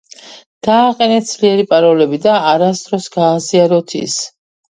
დაყენეთ 0.67 1.27
ძლიერი 1.31 1.65
პაროლები 1.73 2.19
და 2.23 2.39
არასდროს 2.53 3.07
გაზიაროთ 3.19 3.97
ის 4.03 4.19